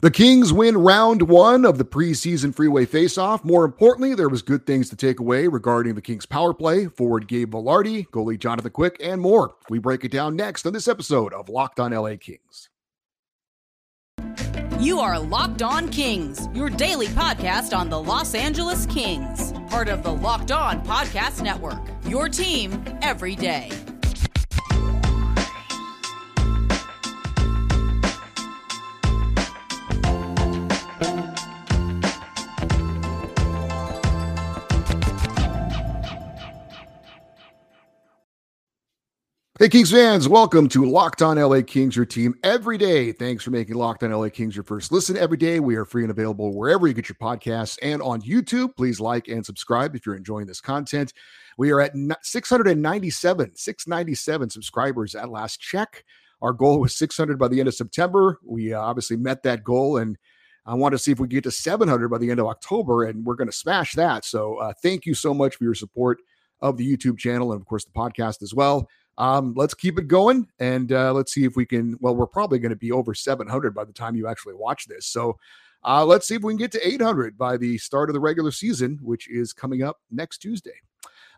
[0.00, 3.42] The Kings win round one of the preseason freeway faceoff.
[3.44, 7.26] More importantly, there was good things to take away regarding the Kings power play, forward
[7.26, 9.54] Gabe Vilardi, goalie Jonathan Quick, and more.
[9.70, 12.68] We break it down next on this episode of Locked On LA Kings.
[14.78, 20.02] You are Locked On Kings, your daily podcast on the Los Angeles Kings, part of
[20.02, 21.80] the Locked On Podcast Network.
[22.06, 23.70] Your team every day.
[39.58, 43.10] Hey, Kings fans, welcome to Locked On LA Kings, your team every day.
[43.10, 45.60] Thanks for making Locked On LA Kings your first listen every day.
[45.60, 48.76] We are free and available wherever you get your podcasts and on YouTube.
[48.76, 51.14] Please like and subscribe if you're enjoying this content.
[51.56, 56.04] We are at 697, 697 subscribers at last check.
[56.42, 58.38] Our goal was 600 by the end of September.
[58.44, 60.18] We uh, obviously met that goal, and
[60.66, 63.24] I want to see if we get to 700 by the end of October, and
[63.24, 64.26] we're going to smash that.
[64.26, 66.18] So, uh, thank you so much for your support
[66.60, 68.86] of the YouTube channel and, of course, the podcast as well.
[69.18, 71.96] Um, let's keep it going and uh, let's see if we can.
[72.00, 75.06] Well, we're probably going to be over 700 by the time you actually watch this.
[75.06, 75.38] So
[75.84, 78.50] uh, let's see if we can get to 800 by the start of the regular
[78.50, 80.74] season, which is coming up next Tuesday.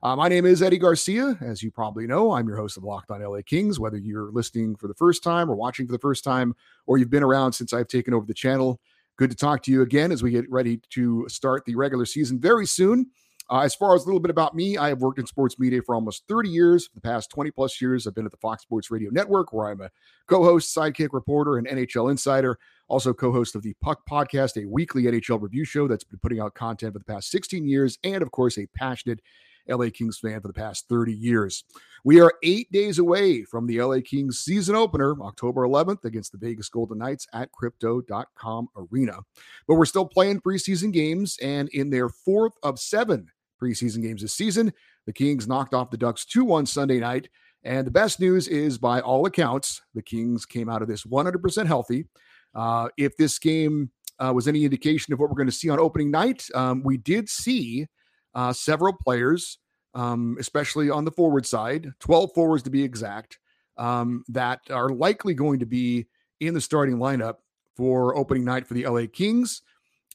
[0.02, 1.36] Uh, my name is Eddie Garcia.
[1.40, 3.80] As you probably know, I'm your host of Locked on LA Kings.
[3.80, 6.54] Whether you're listening for the first time or watching for the first time,
[6.86, 8.80] or you've been around since I've taken over the channel,
[9.16, 12.38] good to talk to you again as we get ready to start the regular season
[12.38, 13.10] very soon.
[13.50, 15.80] Uh, as far as a little bit about me, I have worked in sports media
[15.80, 16.86] for almost 30 years.
[16.86, 19.68] For the past 20 plus years, I've been at the Fox Sports Radio Network, where
[19.68, 19.90] I'm a
[20.28, 22.58] co host, sidekick reporter, and NHL insider.
[22.88, 26.40] Also, co host of the Puck Podcast, a weekly NHL review show that's been putting
[26.40, 29.20] out content for the past 16 years, and of course, a passionate
[29.68, 31.64] LA Kings fan for the past 30 years.
[32.04, 36.38] We are eight days away from the LA Kings season opener, October 11th, against the
[36.38, 39.20] Vegas Golden Knights at crypto.com arena.
[39.66, 43.28] But we're still playing preseason games, and in their fourth of seven
[43.60, 44.72] preseason games this season.
[45.06, 47.28] The Kings knocked off the Ducks 2 1 Sunday night.
[47.64, 51.66] And the best news is, by all accounts, the Kings came out of this 100%
[51.66, 52.06] healthy.
[52.54, 55.78] Uh, if this game uh, was any indication of what we're going to see on
[55.78, 57.86] opening night, um, we did see
[58.34, 59.58] uh, several players,
[59.94, 63.38] um, especially on the forward side, 12 forwards to be exact,
[63.76, 66.06] um, that are likely going to be
[66.40, 67.36] in the starting lineup
[67.76, 69.62] for opening night for the LA Kings.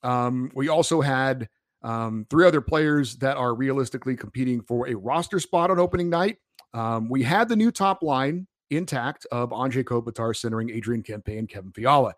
[0.04, 1.50] Um, we also had
[1.84, 6.38] um, three other players that are realistically competing for a roster spot on opening night.
[6.74, 11.48] Um, we had the new top line intact of Anze Kopitar centering Adrian Kempe and
[11.48, 12.14] Kevin Fiala.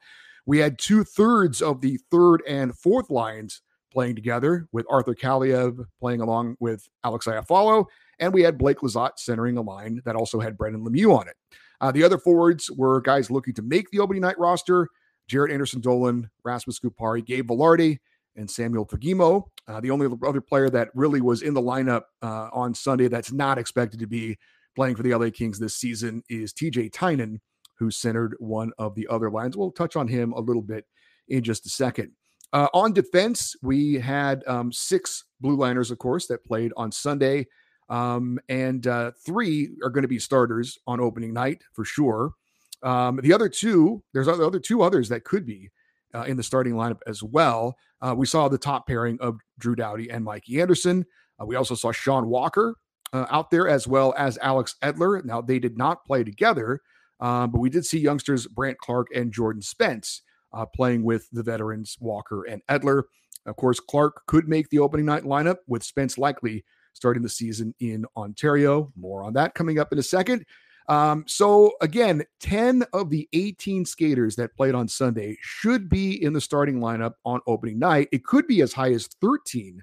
[0.46, 3.62] We had two thirds of the third and fourth lines
[3.92, 7.86] playing together, with Arthur Kaliyev playing along with Alex Iafallo,
[8.20, 11.36] and we had Blake Lizotte centering a line that also had Brendan Lemieux on it.
[11.80, 14.90] Uh, the other forwards were guys looking to make the opening night roster:
[15.32, 18.00] Jaret Anderson Dolan, Rasmus Kupari, Gabe Vilardi,
[18.36, 19.44] and Samuel Fagemo.
[19.68, 23.32] Uh, the only other player that really was in the lineup uh, on Sunday that's
[23.32, 24.38] not expected to be
[24.76, 27.42] playing for the LA Kings this season is TJ Tynan,
[27.78, 29.58] who centered one of the other lines.
[29.58, 30.86] We'll touch on him a little bit
[31.30, 32.12] in just a second.
[32.54, 37.48] Uh, on defense, we had um, six blue liners, of course, that played on Sunday.
[37.90, 42.32] Um, and uh, three are going to be starters on opening night for sure.
[42.84, 45.70] Um, the other two, there's other two others that could be
[46.16, 47.76] uh, in the starting lineup as well.
[48.02, 51.06] Uh, we saw the top pairing of Drew Doughty and Mikey Anderson.
[51.40, 52.76] Uh, we also saw Sean Walker
[53.14, 55.24] uh, out there as well as Alex Edler.
[55.24, 56.82] Now, they did not play together,
[57.20, 60.22] um, but we did see youngsters Brandt Clarke and Jordan Spence
[60.54, 63.04] uh, playing with the veterans Walker and Edler.
[63.46, 67.76] Of course, Clarke could make the opening night lineup with Spence likely starting the season
[67.80, 68.92] in Ontario.
[68.96, 70.46] More on that coming up in a second.
[70.88, 76.34] Um, so again, 10 of the 18 skaters that played on Sunday should be in
[76.34, 78.10] the starting lineup on opening night.
[78.12, 79.82] It could be as high as 13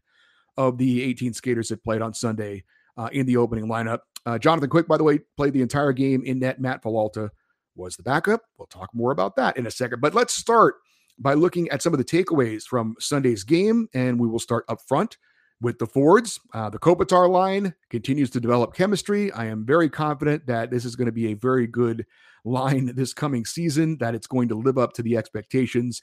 [0.57, 2.65] of the 18 skaters that played on Sunday
[2.97, 4.01] uh, in the opening lineup.
[4.27, 6.61] Uh, Jonathan Quick, by the way, played the entire game in net.
[6.61, 7.31] Matt Villalta
[7.75, 8.43] was the backup.
[8.59, 10.01] We'll talk more about that in a second.
[10.01, 10.77] But let's start
[11.19, 14.81] by looking at some of the takeaways from Sunday's game, and we will start up
[14.87, 15.17] front
[15.63, 16.41] with the Fords.
[16.53, 19.33] Uh, the Kopitar line continues to develop chemistry.
[19.33, 22.05] I am very confident that this is going to be a very good
[22.45, 26.03] line this coming season, that it's going to live up to the expectations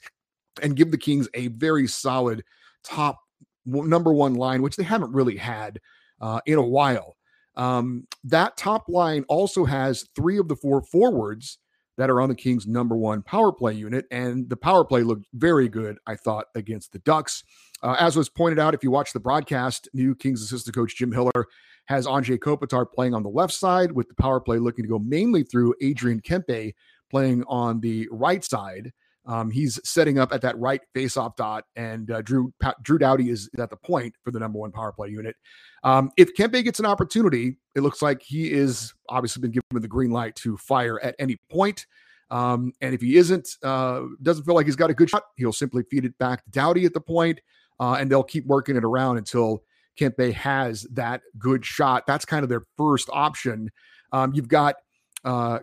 [0.62, 2.42] and give the Kings a very solid
[2.82, 3.20] top
[3.66, 5.78] number one line, which they haven't really had
[6.20, 7.16] uh, in a while.
[7.56, 11.58] Um, that top line also has three of the four forwards
[11.98, 15.26] that are on the Kings' number one power play unit, and the power play looked
[15.34, 17.44] very good, I thought, against the Ducks.
[17.82, 21.12] Uh, as was pointed out, if you watch the broadcast, new Kings assistant coach Jim
[21.12, 21.46] Hiller
[21.86, 24.98] has Anze Kopitar playing on the left side with the power play looking to go
[24.98, 26.74] mainly through Adrian Kempe
[27.10, 28.92] playing on the right side.
[29.26, 33.28] Um, he's setting up at that right face-off dot, and uh, Drew pa- Drew Doughty
[33.28, 35.36] is at the point for the number one power play unit.
[35.84, 39.88] Um, if Kempe gets an opportunity, it looks like he is obviously been given the
[39.88, 41.86] green light to fire at any point.
[42.30, 45.52] Um, and if he isn't, uh, doesn't feel like he's got a good shot, he'll
[45.52, 47.40] simply feed it back to Doughty at the point,
[47.80, 49.64] uh, and they'll keep working it around until
[49.98, 52.06] Kempe has that good shot.
[52.06, 53.70] That's kind of their first option.
[54.12, 54.76] Um, you've got
[55.24, 55.60] uh,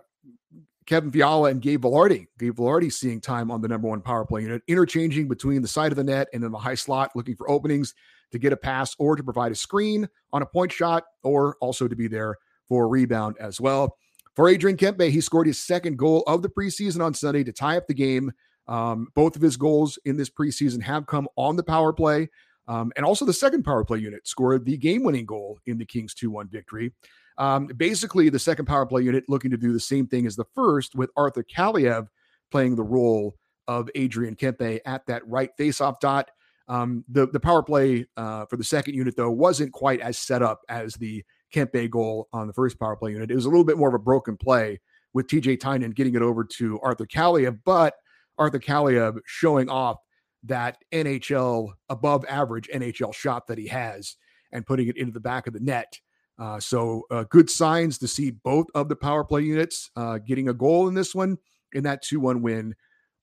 [0.85, 2.27] Kevin Fiala and Gabe Vilardi.
[2.39, 5.91] Gabe Vilardi seeing time on the number one power play unit, interchanging between the side
[5.91, 7.93] of the net and then the high slot, looking for openings
[8.31, 11.87] to get a pass or to provide a screen on a point shot, or also
[11.87, 12.35] to be there
[12.67, 13.97] for a rebound as well.
[14.35, 17.77] For Adrian Kempe, he scored his second goal of the preseason on Sunday to tie
[17.77, 18.31] up the game.
[18.67, 22.29] Um, both of his goals in this preseason have come on the power play.
[22.67, 25.85] Um, and also the second power play unit scored the game winning goal in the
[25.85, 26.91] Kings 2 1 victory.
[27.37, 30.45] Um, basically, the second power play unit looking to do the same thing as the
[30.55, 32.07] first, with Arthur Kaliyev
[32.51, 33.35] playing the role
[33.67, 36.29] of Adrian Kempe at that right faceoff dot.
[36.67, 40.41] Um, the the power play uh, for the second unit though wasn't quite as set
[40.41, 41.23] up as the
[41.53, 43.31] Kempe goal on the first power play unit.
[43.31, 44.81] It was a little bit more of a broken play
[45.13, 47.93] with TJ Tynan getting it over to Arthur Kaliyev, but
[48.37, 49.97] Arthur Kaliyev showing off
[50.43, 54.15] that NHL above average NHL shot that he has
[54.51, 55.99] and putting it into the back of the net.
[56.39, 60.49] Uh, so uh, good signs to see both of the power play units uh, getting
[60.49, 61.37] a goal in this one
[61.73, 62.75] in that 2-1 win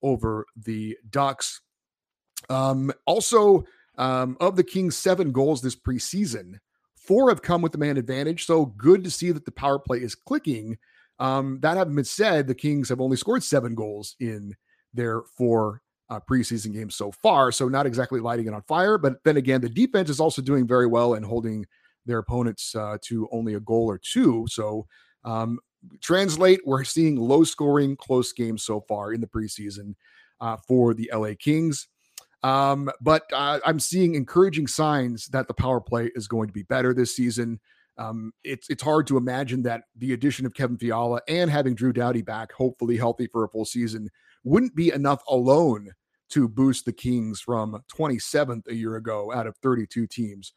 [0.03, 1.61] over the Ducks.
[2.51, 3.65] Um, also,
[3.97, 6.59] um, of the Kings' seven goals this preseason,
[7.05, 8.47] Four have come with the man advantage.
[8.47, 10.79] So good to see that the power play is clicking.
[11.19, 14.55] Um, that having been said, the Kings have only scored seven goals in
[14.95, 17.51] their four uh, preseason games so far.
[17.53, 18.99] So not exactly lighting it on fire.
[18.99, 21.67] But then again, the defense is also doing very well and holding
[22.07, 24.47] their opponents uh, to only a goal or two.
[24.49, 24.87] So
[25.25, 25.59] um,
[26.03, 29.95] translate, we're seeing low scoring, close games so far in the preseason
[30.41, 31.89] uh, for the LA Kings.
[32.43, 36.65] Um, but uh, I'm seeing encouraging signs that the power play is going to be
[36.65, 37.59] better this season.
[37.97, 41.93] Um, it's it's hard to imagine that the addition of Kevin Fiala and having Drew
[41.93, 44.11] Doughty back, hopefully healthy for a full season,
[44.45, 45.91] wouldn't be enough alone
[46.31, 50.53] to boost the Kings from 27th a year ago out of 32 teams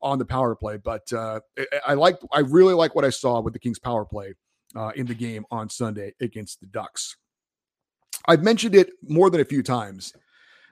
[0.00, 0.76] on the power play.
[0.76, 1.40] But uh,
[1.86, 4.34] I like I really like what I saw with the Kings power play
[4.74, 7.16] uh, in the game on Sunday against the Ducks.
[8.26, 10.12] I've mentioned it more than a few times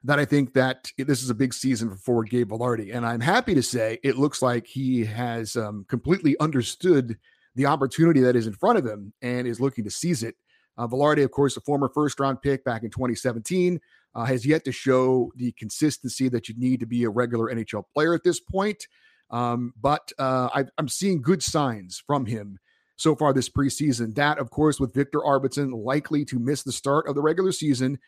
[0.04, 2.94] that I think that this is a big season for Gabe Vilardi.
[2.94, 7.18] And I'm happy to say it looks like he has um, completely understood
[7.54, 10.36] the opportunity that is in front of him and is looking to seize it.
[10.78, 13.80] Uh, Vilardi, of course, a former first round pick back in 2017,
[14.14, 17.84] uh, has yet to show the consistency that you need to be a regular NHL
[17.92, 18.86] player at this point.
[19.30, 22.58] Um, but uh, I, I'm seeing good signs from him
[22.96, 24.14] so far this preseason.
[24.14, 27.98] That, of course, with Viktor Arvidsson likely to miss the start of the regular season,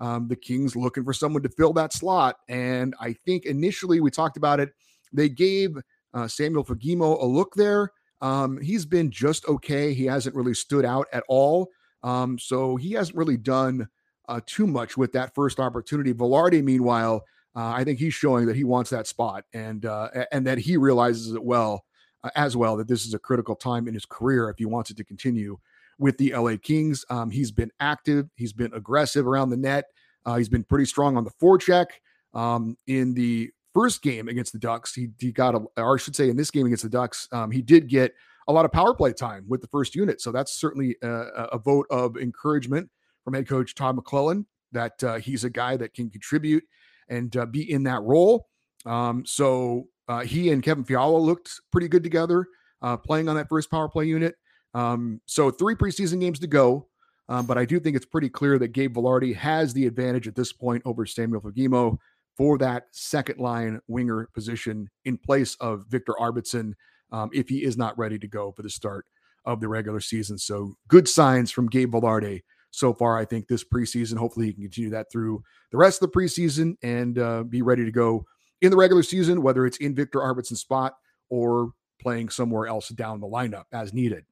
[0.00, 2.36] um, the Kings looking for someone to fill that slot.
[2.48, 4.70] And I think initially we talked about it.
[5.12, 5.76] They gave
[6.14, 7.92] uh, Samuel Fagemo a look there.
[8.22, 9.94] Um, he's been just okay.
[9.94, 11.68] He hasn't really stood out at all.
[12.02, 13.88] Um, so he hasn't really done
[14.28, 16.14] uh, too much with that first opportunity.
[16.14, 17.24] Vilardi, meanwhile,
[17.56, 20.76] uh, I think he's showing that he wants that spot and uh, and that he
[20.76, 21.84] realizes it well
[22.22, 24.90] uh, as well that this is a critical time in his career if he wants
[24.90, 25.58] it to continue
[25.98, 27.04] with the LA Kings.
[27.10, 29.86] Um, he's been active, he's been aggressive around the net.
[30.24, 31.86] Uh, he's been pretty strong on the forecheck.
[32.34, 36.14] Um, in the first game against the Ducks, he, he got, a, or I should
[36.14, 38.12] say, in this game against the Ducks, um, he did get
[38.50, 40.20] a lot of power play time with the first unit.
[40.20, 41.08] So that's certainly a,
[41.52, 42.90] a vote of encouragement
[43.24, 46.64] from head coach Todd McLellan that uh, he's a guy that can contribute
[47.08, 48.48] and uh, be in that role.
[48.86, 52.46] Um, so uh, he and Kevin Fiala looked pretty good together,
[52.82, 54.34] uh, playing on that first power play unit.
[54.74, 56.88] Um, so three preseason games to go.
[57.28, 60.34] Um, but I do think it's pretty clear that Gabe Vilardi has the advantage at
[60.34, 61.96] this point over Samuel Fagemo
[62.36, 66.72] for that second line winger position in place of Viktor Arvidsson
[67.12, 69.06] um, if he is not ready to go for the start
[69.44, 70.38] of the regular season.
[70.38, 73.18] So good signs from Gabe Vilardi so far.
[73.18, 76.76] I think this preseason, hopefully he can continue that through the rest of the preseason
[76.82, 78.24] and uh, be ready to go
[78.60, 80.94] in the regular season, whether it's in Viktor Arvidsson's spot
[81.30, 84.24] or playing somewhere else down the lineup as needed.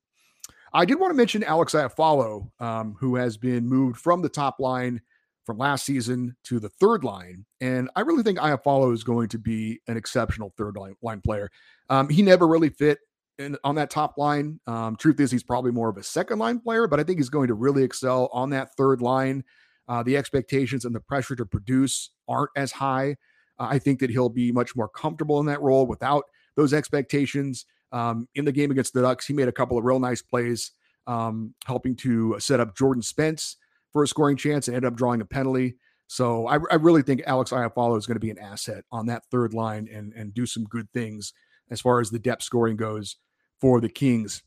[0.72, 4.60] I did want to mention Alex Iafallo, um, who has been moved from the top
[4.60, 5.00] line
[5.48, 7.46] from last season to the third line.
[7.62, 11.48] And I really think Iafallo is going to be an exceptional third line, line player.
[11.88, 12.98] Um, he never really fit
[13.38, 14.60] in, on that top line.
[14.66, 17.30] Um, truth is, he's probably more of a second line player, but I think he's
[17.30, 19.42] going to really excel on that third line.
[19.88, 23.16] Uh, the expectations and the pressure to produce aren't as high.
[23.58, 26.24] Uh, I think that he'll be much more comfortable in that role without
[26.56, 27.64] those expectations.
[27.90, 30.72] Um, in the game against the Ducks, he made a couple of real nice plays,
[31.06, 33.56] um, helping to set up Jordan Spence
[33.92, 35.76] for a scoring chance and ended up drawing a penalty.
[36.06, 39.24] So I, I really think Alex Iafallo is going to be an asset on that
[39.30, 41.32] third line and, and do some good things
[41.70, 43.16] as far as the depth scoring goes
[43.60, 44.42] for the Kings.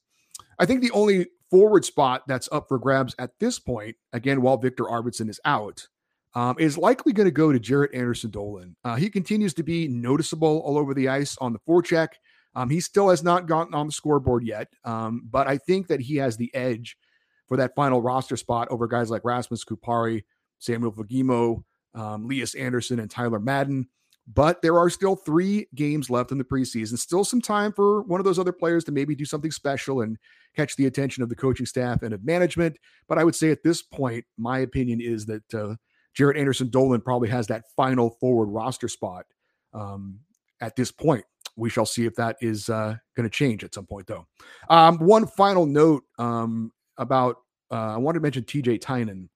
[0.57, 4.57] I think the only forward spot that's up for grabs at this point, again, while
[4.57, 5.88] Viktor Arvidsson is out,
[6.33, 8.75] um, is likely going to go to Jaret Anderson Dolan.
[8.83, 12.07] Uh, he continues to be noticeable all over the ice on the forecheck.
[12.55, 16.01] Um, he still has not gotten on the scoreboard yet, um, but I think that
[16.01, 16.98] he has the edge
[17.51, 20.24] for that final roster spot over guys like Rasmus Kupari,
[20.60, 21.62] Samuel Fagemo,
[21.93, 23.89] um, Lias Andersson, and Tyler Madden.
[24.25, 26.98] But there are still three games left in the preseason.
[26.98, 30.17] Still some time for one of those other players to maybe do something special and
[30.55, 32.77] catch the attention of the coaching staff and of management.
[33.10, 35.75] But I would say at this point, my opinion is that uh,
[36.17, 39.25] Jaret Anderson Dolan probably has that final forward roster spot
[39.74, 40.22] um,
[40.62, 41.25] at this point.
[41.58, 44.25] We shall see if that is uh, going to change at some point, though.
[44.70, 47.38] Um, one final note um, about
[47.72, 49.29] uh, I wanted to mention TJ Tynan.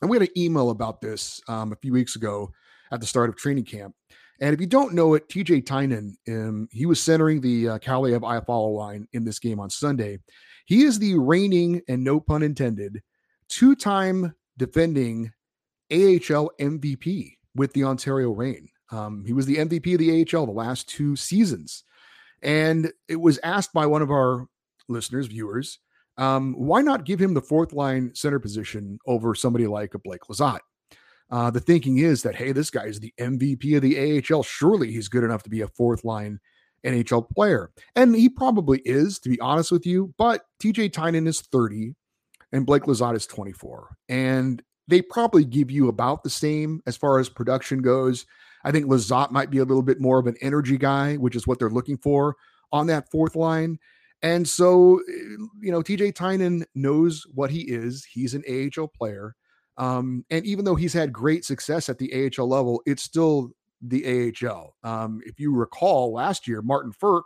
[0.00, 2.52] And we had an email about this um, a few weeks ago
[2.92, 3.94] at the start of training camp.
[4.40, 8.20] And if you don't know it, TJ Tynan, um, he was centering the uh, Kaliyev
[8.20, 10.18] Iafallo line in this game on Sunday.
[10.66, 13.02] He is the reigning, and no pun intended,
[13.48, 15.32] two time defending
[15.90, 18.68] AHL MVP with the Ontario Reign.
[18.90, 21.84] Um, he was the MVP of the AHL the last two seasons.
[22.42, 24.46] And it was asked by one of our
[24.88, 25.78] listeners, viewers,
[26.20, 30.22] um, why not give him the fourth line center position over somebody like a Blake
[30.30, 30.60] Lizotte?
[31.30, 34.42] Uh, the thinking is that, hey, this guy is the MVP of the AHL.
[34.42, 36.38] Surely he's good enough to be a fourth line
[36.84, 37.70] NHL player.
[37.96, 40.12] And he probably is, to be honest with you.
[40.18, 41.94] But TJ Tynan is 30
[42.52, 43.96] and Blake Lizotte is 24.
[44.08, 48.26] And they probably give you about the same as far as production goes.
[48.64, 51.46] I think Lizotte might be a little bit more of an energy guy, which is
[51.46, 52.36] what they're looking for
[52.72, 53.78] on that fourth line.
[54.22, 58.04] And so, eh, you know, TJ Tynan knows what he is.
[58.04, 59.34] He's an AHL player.
[59.76, 63.50] Um, and even though he's had great success at the AHL level, it's still
[63.80, 64.76] the AHL.
[64.84, 67.22] Um, if you recall last year, Martin Frk,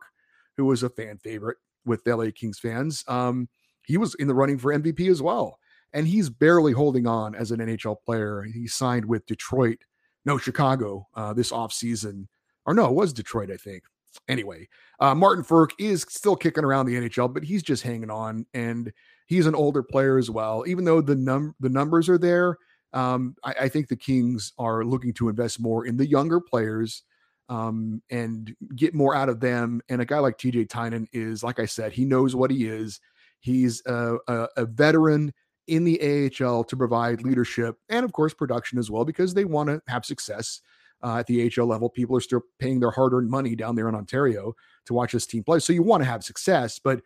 [0.56, 3.48] who was a fan favorite with LA Kings fans, um,
[3.84, 5.58] he was in the running for MVP as well.
[5.92, 8.42] And he's barely holding on as an NHL player.
[8.42, 9.78] He signed with Detroit,
[10.24, 12.26] no, Chicago uh, this offseason.
[12.66, 13.84] Or no, it was Detroit, I think.
[14.28, 14.68] Anyway,
[15.00, 18.46] uh, Martin Frk is still kicking around the NHL, but he's just hanging on.
[18.54, 18.92] And
[19.26, 20.64] he's an older player as well.
[20.66, 22.56] Even though the num the numbers are there,
[22.92, 27.02] um, I, I, think the Kings are looking to invest more in the younger players
[27.48, 29.80] um, and get more out of them.
[29.88, 33.00] And a guy like TJ Tynan is, like I said, he knows what he is.
[33.40, 35.32] He's a, a, a veteran
[35.66, 39.68] in the AHL to provide leadership and, of course, production as well because they want
[39.68, 40.60] to have success.
[41.04, 43.94] Uh, at the AHL level, people are still paying their hard-earned money down there in
[43.94, 44.54] Ontario
[44.86, 45.58] to watch this team play.
[45.58, 47.00] So you want to have success, but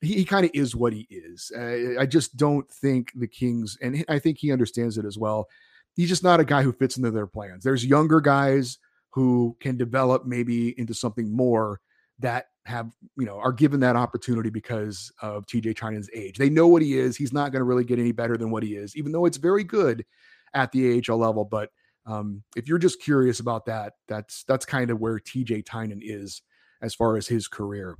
[0.00, 1.52] he, he kind of is what he is.
[1.56, 5.46] Uh, I just don't think the Kings, and I think he understands it as well.
[5.94, 7.62] He's just not a guy who fits into their plans.
[7.62, 8.78] There's younger guys
[9.10, 11.80] who can develop maybe into something more
[12.18, 16.38] that have you know are given that opportunity because of TJ Tynan's age.
[16.38, 17.16] They know what he is.
[17.16, 19.36] He's not going to really get any better than what he is, even though it's
[19.36, 20.04] very good
[20.54, 21.44] at the AHL level.
[21.44, 21.70] But
[22.06, 26.42] um, if you're just curious about that, that's that's kind of where TJ Tynan is
[26.82, 27.96] as far as his career.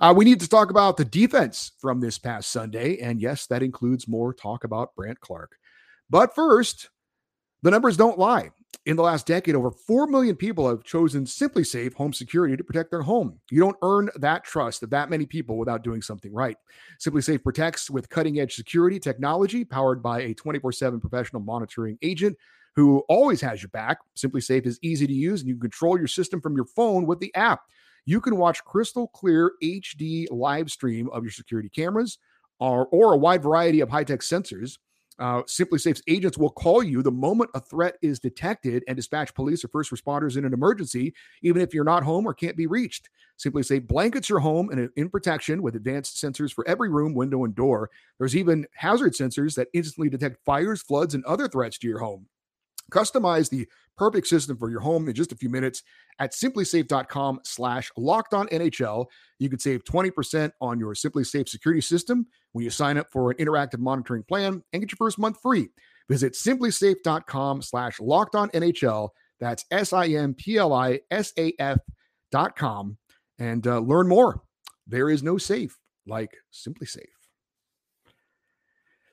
[0.00, 2.98] Uh, we need to talk about the defense from this past Sunday.
[2.98, 5.56] And yes, that includes more talk about Brandt Clarke.
[6.08, 6.90] But first,
[7.62, 8.50] the numbers don't lie.
[8.86, 12.90] In the last decade, over 4 million people have chosen SimpliSafe Home Security to protect
[12.90, 13.38] their home.
[13.50, 16.56] You don't earn that trust of that many people without doing something right.
[16.98, 22.36] SimpliSafe protects with cutting edge security technology powered by a 24 7 professional monitoring agent
[22.76, 23.98] who always has your back.
[24.16, 27.20] SimpliSafe is easy to use and you can control your system from your phone with
[27.20, 27.60] the app
[28.06, 32.18] you can watch crystal clear HD live stream of your security cameras
[32.58, 34.78] or, or a wide variety of high tech sensors.
[35.18, 39.62] Uh, SimpliSafe's agents will call you the moment a threat is detected and dispatch police
[39.62, 41.12] or first responders in an emergency,
[41.42, 43.10] even if you're not home or can't be reached.
[43.38, 47.54] SimpliSafe blankets your home in, in protection with advanced sensors for every room, window, and
[47.54, 47.90] door.
[48.18, 52.26] There's even hazard sensors that instantly detect fires, floods, and other threats to your home.
[52.90, 53.66] Customize the
[53.96, 55.82] perfect system for your home in just a few minutes
[56.18, 59.06] at simplisafe.com slash locked on NHL.
[59.38, 63.36] You can save 20% on your SimpliSafe security system when you sign up for an
[63.38, 65.68] interactive monitoring plan and get your first month free.
[66.08, 69.10] Visit simplisafe.com slash locked on NHL.
[69.38, 71.78] That's S-I-M-P-L-I-S-A-F
[72.32, 72.96] dot com
[73.38, 74.42] and uh, learn more.
[74.86, 77.19] There is no safe like SimpliSafe.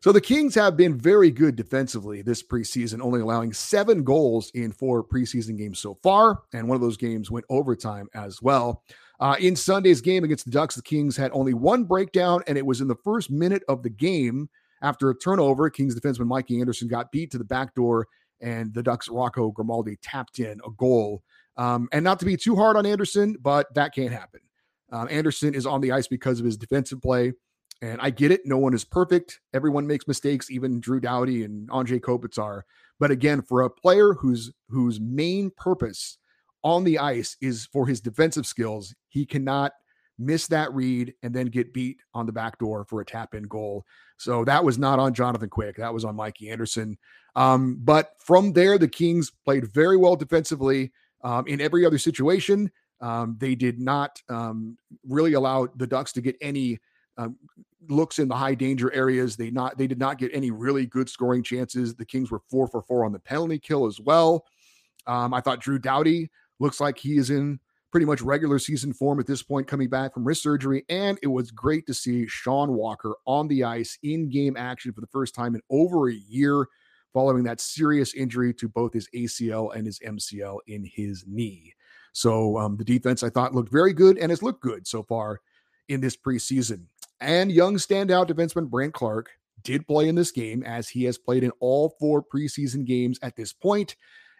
[0.07, 4.71] So the Kings have been very good defensively this preseason, only allowing seven goals in
[4.71, 6.43] four preseason games so far.
[6.53, 8.83] And one of those games went overtime as well.
[9.19, 12.65] Uh, in Sunday's game against the Ducks, the Kings had only one breakdown, and it
[12.65, 14.47] was in the first minute of the game
[14.81, 18.07] after a turnover, Kings defenseman Mikey Anderson got beat to the back door,
[18.39, 21.21] and the Ducks' Rocco Grimaldi tapped in a goal.
[21.57, 24.39] Um, and not to be too hard on Anderson, but that can't happen.
[24.89, 27.33] Um, Anderson is on the ice because of his defensive play.
[27.81, 28.41] And I get it.
[28.45, 29.39] No one is perfect.
[29.53, 32.61] Everyone makes mistakes, even Drew Doughty and Andre Kopitar.
[32.99, 36.17] But again, for a player whose whose main purpose
[36.63, 39.73] on the ice is for his defensive skills, he cannot
[40.19, 43.43] miss that read and then get beat on the back door for a tap in
[43.43, 43.85] goal.
[44.17, 45.77] So that was not on Jonathan Quick.
[45.77, 46.97] That was on Mikey Anderson.
[47.35, 50.91] Um, but from there, the Kings played very well defensively
[51.23, 52.71] um, in every other situation.
[52.99, 56.79] Um, they did not um, really allow the Ducks to get any
[57.17, 57.37] um,
[57.89, 59.35] looks in the high danger areas.
[59.35, 61.95] They not they did not get any really good scoring chances.
[61.95, 64.45] The Kings were four for four on the penalty kill as well.
[65.05, 66.29] Um, I thought Drew Doughty
[66.59, 67.59] looks like he is in
[67.91, 70.83] pretty much regular season form at this point, coming back from wrist surgery.
[70.89, 75.01] And it was great to see Sean Walker on the ice in game action for
[75.01, 76.67] the first time in over a year,
[77.13, 81.73] following that serious injury to both his ACL and his MCL in his knee.
[82.11, 85.39] So um, the defense I thought looked very good and has looked good so far
[85.87, 86.85] in this preseason.
[87.19, 89.29] And young standout defenseman Brandt Clarke
[89.63, 93.35] did play in this game as he has played in all four preseason games at
[93.35, 93.95] this point.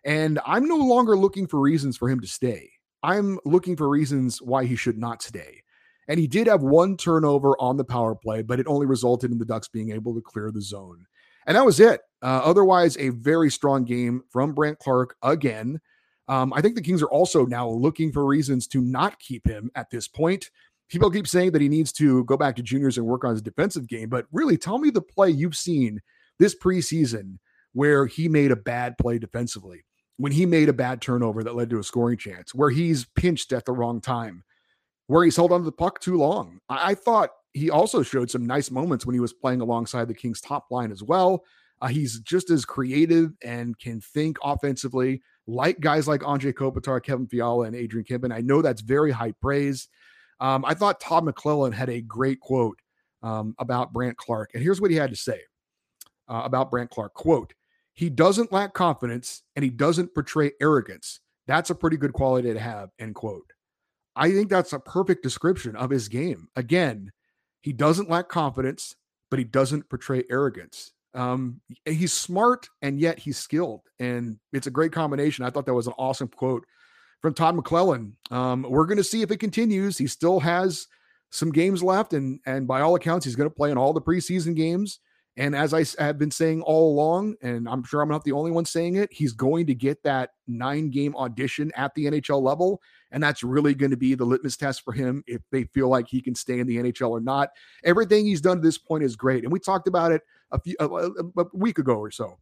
[0.05, 2.69] And I'm no longer looking for reasons for him to stay.
[3.03, 5.63] I'm looking for reasons why he should not stay.
[6.07, 9.37] And he did have one turnover on the power play, but it only resulted in
[9.37, 11.05] the Ducks being able to clear the zone.
[11.45, 12.01] And that was it.
[12.21, 15.79] Uh, otherwise, a very strong game from Brandt Clarke again.
[16.27, 19.71] Um, I think the Kings are also now looking for reasons to not keep him
[19.75, 20.49] at this point
[20.89, 23.41] people keep saying that he needs to go back to juniors and work on his
[23.41, 26.01] defensive game, but really tell me the play you've seen
[26.39, 27.37] this preseason
[27.73, 29.83] where he made a bad play defensively,
[30.17, 33.51] when he made a bad turnover that led to a scoring chance, where he's pinched
[33.53, 34.43] at the wrong time,
[35.07, 36.59] where he's held onto the puck too long.
[36.69, 40.13] I, I thought he also showed some nice moments when he was playing alongside the
[40.13, 41.43] Kings top line as well.
[41.81, 47.27] Uh, he's just as creative and can think offensively, like guys like Anze Kopitar, Kevin
[47.27, 48.33] Fiala, and Adrian Kempe.
[48.33, 49.87] I know that's very high praise.
[50.39, 52.79] Um, I thought Todd McLellan had a great quote
[53.23, 54.51] um, about Brandt Clarke.
[54.53, 55.41] And here's what he had to say
[56.27, 57.13] uh, about Brandt Clarke.
[57.13, 57.53] quote,
[57.93, 61.19] he doesn't lack confidence and he doesn't portray arrogance.
[61.47, 63.51] That's a pretty good quality to have, end quote.
[64.15, 66.47] I think that's a perfect description of his game.
[66.55, 67.11] Again,
[67.61, 68.95] he doesn't lack confidence,
[69.29, 70.91] but he doesn't portray arrogance.
[71.13, 75.45] Um, he's smart and yet he's skilled, and it's a great combination.
[75.45, 76.65] I thought that was an awesome quote
[77.21, 78.13] from Todd McLellan.
[78.31, 79.97] Um, we're going to see if it continues.
[79.97, 80.87] He still has
[81.29, 84.01] some games left, and and by all accounts, he's going to play in all the
[84.01, 84.99] preseason games.
[85.37, 88.49] And as I have been saying all along, and I'm sure I'm not the only
[88.49, 92.81] one saying it, he's going to get that nine game audition at the NHL level.
[93.11, 96.07] And that's really going to be the litmus test for him if they feel like
[96.07, 97.49] he can stay in the NHL or not.
[97.83, 99.43] Everything he's done to this point is great.
[99.43, 102.39] And we talked about it a, few, a, a week ago or so.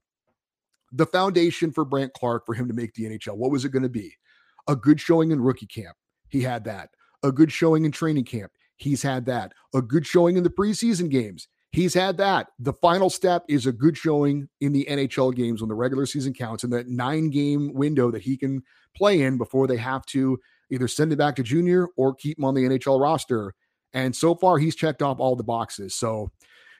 [0.94, 3.84] The foundation for Brandt Clarke for him to make the NHL, what was it going
[3.84, 4.16] to be?
[4.68, 5.96] A good showing in rookie camp.
[6.30, 6.90] He had that.
[7.24, 8.52] A good showing in training camp.
[8.78, 9.54] He's had that.
[9.74, 11.48] A good showing in the preseason games.
[11.72, 12.48] He's had that.
[12.60, 16.34] The final step is a good showing in the NHL games when the regular season
[16.34, 18.64] counts in that nine game window that he can
[18.96, 22.46] play in before they have to either send it back to junior or keep him
[22.46, 23.54] on the NHL roster.
[23.94, 25.94] And so far, he's checked off all the boxes.
[25.94, 26.32] So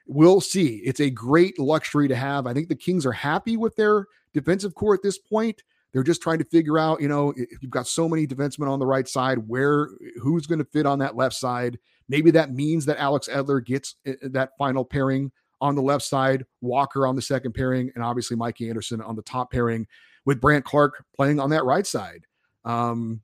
[0.08, 0.78] we'll see.
[0.86, 2.48] It's a great luxury to have.
[2.48, 5.62] I think the Kings are happy with their defensive core at this point.
[5.96, 8.80] They're just trying to figure out, you know, if you've got so many defensemen on
[8.80, 9.88] the right side, where
[10.22, 11.80] who's going to fit on that left side.
[12.10, 15.32] Maybe that means that Alex Edler gets eh, eh, that final pairing
[15.62, 19.22] on the left side, Walker on the second pairing, and obviously Mikey Anderson on the
[19.22, 19.88] top pairing
[20.26, 22.26] with Brandt Clarke playing on that right side
[22.66, 23.22] um,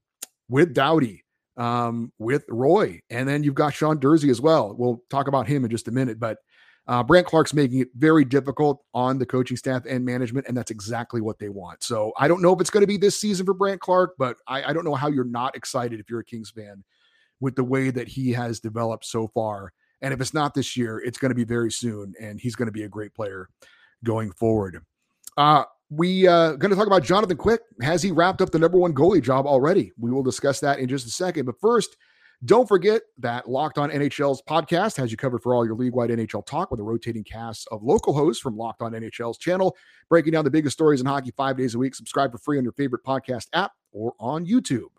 [0.48, 1.26] with Doughty,
[1.58, 3.02] um, with Roy.
[3.10, 4.74] And then you've got Sean Durzi as well.
[4.78, 6.38] We'll talk about him in just a minute, but
[6.92, 10.72] uh, Brandt Clarke's making it very difficult on the coaching staff and management, and that's
[10.72, 11.82] exactly what they want.
[11.84, 14.36] So I don't know if it's going to be this season for Brandt Clarke, but
[14.46, 16.84] I, I don't know how you're not excited if you're a Kings fan
[17.40, 19.72] with the way that he has developed so far.
[20.02, 22.66] And if it's not this year, it's going to be very soon, and he's going
[22.66, 23.48] to be a great player
[24.04, 24.82] going forward.
[25.38, 27.62] Uh, we uh going to talk about Jonathan Quick.
[27.82, 29.94] Has he wrapped up the number one goalie job already?
[29.98, 31.46] We will discuss that in just a second.
[31.46, 31.96] But first,
[32.44, 36.10] don't forget that Locked On NHL's podcast has you covered for all your league wide
[36.10, 39.76] NHL talk with a rotating cast of local hosts from Locked On NHL's channel,
[40.10, 41.94] breaking down the biggest stories in hockey five days a week.
[41.94, 44.90] Subscribe for free on your favorite podcast app or on YouTube.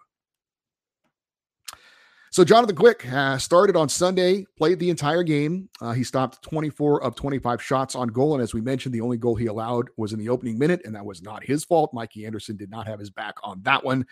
[2.32, 5.68] So Jonathan Quick uh, started on Sunday, played the entire game.
[5.82, 9.18] Uh, he stopped 24 of 25 shots on goal, and as we mentioned, the only
[9.18, 11.92] goal he allowed was in the opening minute, and that was not his fault.
[11.92, 14.06] Mikey Anderson did not have his back on that one.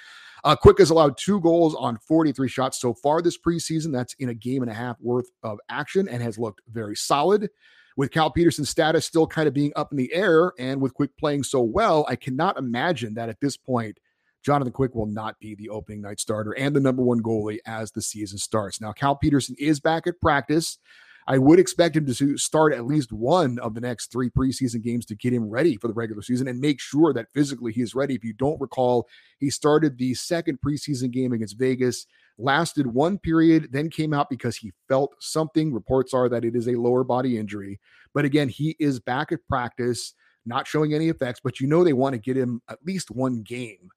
[0.44, 3.90] Uh, Quick has allowed two goals on 43 shots so far this preseason.
[3.90, 7.48] That's in a game and a half worth of action, and has looked very solid.
[7.96, 11.16] with Cal Petersen's status still kind of being up in the air and with Quick
[11.16, 13.96] playing so well, I cannot imagine that at this point,
[14.44, 17.90] Jonathan Quick will not be the opening night starter and the number one goalie as
[17.90, 18.80] the season starts.
[18.80, 20.78] Now, Cal Petersen is back at practice.
[21.26, 25.04] I would expect him to start at least one of the next three preseason games
[25.06, 27.94] to get him ready for the regular season and make sure that physically he is
[27.94, 28.14] ready.
[28.14, 29.06] If you don't recall,
[29.38, 32.06] he started the second preseason game against Vegas,
[32.38, 35.72] lasted one period, then came out because he felt something.
[35.72, 37.78] Reports are that it is a lower body injury.
[38.14, 40.14] But again, he is back at practice,
[40.46, 43.42] not showing any effects, but you know they want to get him at least one
[43.42, 43.90] game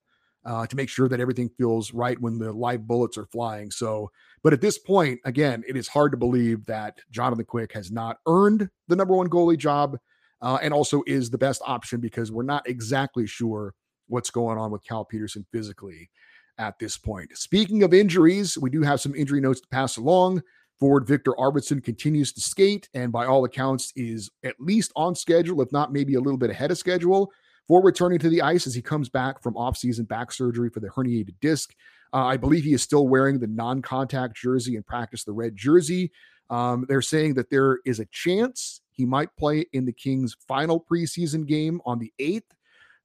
[0.44, 3.70] uh, to make sure that everything feels right when the live bullets are flying.
[3.70, 4.10] So,
[4.42, 8.18] but at this point, again, it is hard to believe that Jonathan Quick has not
[8.26, 9.98] earned the number one goalie job
[10.42, 13.74] uh, and also is the best option because we're not exactly sure
[14.08, 16.10] what's going on with Cal Petersen physically
[16.58, 17.36] at this point.
[17.36, 20.42] Speaking of injuries, we do have some injury notes to pass along.
[20.78, 25.62] Forward Viktor Arvidsson continues to skate and by all accounts is at least on schedule,
[25.62, 27.30] if not maybe a little bit ahead of schedule
[27.66, 30.88] for returning to the ice as he comes back from offseason back surgery for the
[30.88, 31.74] herniated disc.
[32.12, 35.56] Uh, I believe he is still wearing the non contact jersey and practice the red
[35.56, 36.12] jersey.
[36.50, 40.80] Um, they're saying that there is a chance he might play in the Kings' final
[40.80, 42.42] preseason game on the 8th,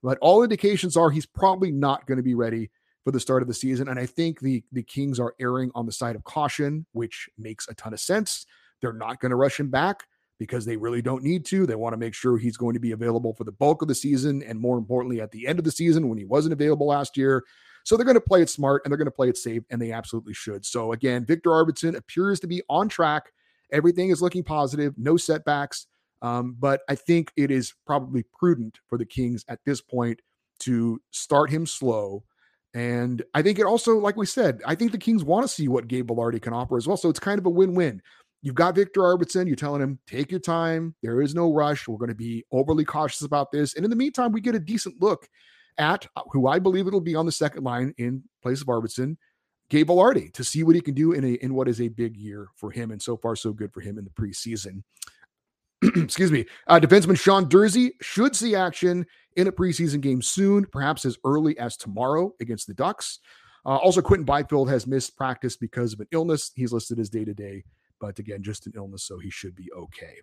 [0.04, 2.70] but all indications are he's probably not going to be ready
[3.04, 3.88] for the start of the season.
[3.88, 7.68] And I think the, the Kings are erring on the side of caution, which makes
[7.68, 8.46] a ton of sense.
[8.82, 10.06] They're not going to rush him back
[10.40, 11.66] because they really don't need to.
[11.66, 13.96] They want to make sure he's going to be available for the bulk of the
[13.96, 17.18] season and more importantly at the end of the season when he wasn't available last
[17.18, 17.44] year.
[17.84, 19.82] So they're going to play it smart and they're going to play it safe and
[19.82, 20.66] they absolutely should.
[20.66, 23.32] So again, Viktor Arvidsson appears to be on track.
[23.72, 25.88] Everything is looking positive, no setbacks.
[26.22, 30.22] Um, but I think it is probably prudent for the Kings at this point
[30.62, 32.24] to start him slow.
[32.74, 35.68] And I think it also, like we said, I think the Kings want to see
[35.68, 36.98] what Gabe Vilardi can offer as well.
[36.98, 38.02] So it's kind of a win-win.
[38.42, 39.48] You've got Viktor Arvidsson.
[39.48, 40.96] You're telling him, take your time.
[41.02, 41.88] There is no rush.
[41.88, 43.76] We're going to be overly cautious about this.
[43.76, 45.28] And in the meantime, we get a decent look
[45.78, 49.18] at uh, who I believe it'll be on the second line in place of Arvidsson,
[49.70, 52.16] Gabe Vilardi, to see what he can do in a in what is a big
[52.16, 52.92] year for him.
[52.92, 54.84] And so far, so good for him in the preseason.
[56.04, 56.46] Excuse me.
[56.68, 61.58] Uh, defenseman Sean Durzi should see action in a preseason game soon, perhaps as early
[61.58, 63.20] as tomorrow against the Ducks.
[63.66, 66.52] Uh, also, Quinton Byfield has missed practice because of an illness.
[66.56, 67.64] He's listed as day to day
[68.00, 70.16] but again, just an illness, so he should be okay.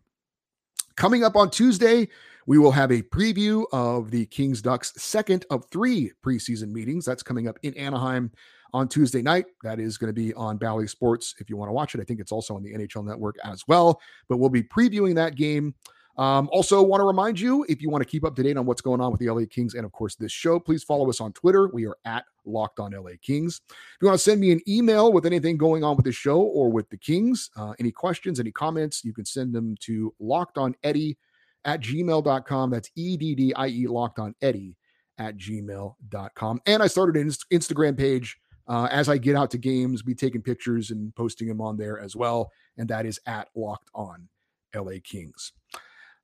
[0.96, 2.08] Coming up on Tuesday,
[2.46, 7.04] we will have a preview of the Kings Ducks second of three preseason meetings.
[7.04, 8.32] That's coming up in Anaheim
[8.72, 9.44] on Tuesday night.
[9.62, 12.00] That is going to be on Bally Sports if you want to watch it.
[12.00, 14.00] I think it's also on the NHL Network as well.
[14.28, 15.74] But we'll be previewing that game
[16.18, 18.64] um, also, want to remind you if you want to keep up to date on
[18.64, 21.20] what's going on with the LA Kings and, of course, this show, please follow us
[21.20, 21.68] on Twitter.
[21.68, 23.60] We are at Locked On LA Kings.
[23.68, 26.40] If you want to send me an email with anything going on with the show
[26.40, 30.56] or with the Kings, uh, any questions, any comments, you can send them to Locked
[30.56, 31.18] On Eddie
[31.66, 32.70] at gmail.com.
[32.70, 34.76] That's E D D I E Locked On Eddie
[35.18, 36.60] at gmail.com.
[36.64, 38.38] And I started an Instagram page.
[38.68, 42.00] Uh, as I get out to games, be taking pictures and posting them on there
[42.00, 42.50] as well.
[42.76, 44.28] And that is at Locked On
[44.74, 45.52] LA Kings.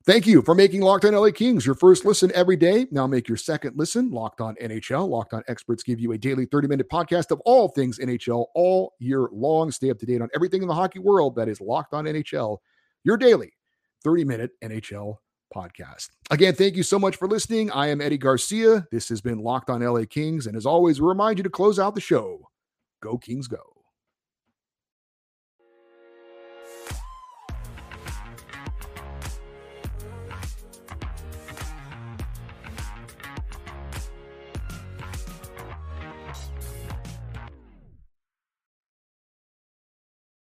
[0.05, 2.87] Thank you for making Locked On LA Kings your first listen every day.
[2.91, 5.07] Now make your second listen Locked On NHL.
[5.07, 8.95] Locked On experts give you a daily 30 minute podcast of all things NHL all
[8.99, 9.71] year long.
[9.71, 12.57] Stay up to date on everything in the hockey world that is Locked On NHL,
[13.05, 13.53] your daily
[14.03, 15.15] 30 minute NHL
[15.55, 16.09] podcast.
[16.31, 17.71] Again, thank you so much for listening.
[17.71, 18.85] I am Eddie Garcia.
[18.91, 20.47] This has been Locked On LA Kings.
[20.47, 22.49] And as always, we remind you to close out the show.
[23.01, 23.72] Go Kings, go.